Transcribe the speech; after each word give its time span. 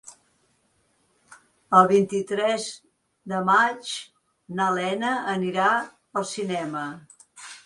El 1.79 1.89
vint-i-tres 1.91 2.65
de 3.35 3.43
maig 3.51 3.93
na 4.61 4.71
Lena 4.79 5.13
anirà 5.37 5.69
al 6.23 6.31
cinema. 6.33 6.85